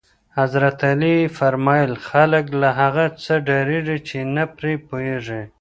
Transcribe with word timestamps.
حضرت 0.37 0.79
علی 0.91 1.17
فرمایل: 1.37 1.91
خلک 2.07 2.45
له 2.61 2.69
هغه 2.79 3.05
څه 3.23 3.33
ډارېږي 3.47 3.97
چې 4.07 4.17
نه 4.35 4.43
پرې 4.55 4.73
پوهېږي. 4.87 5.41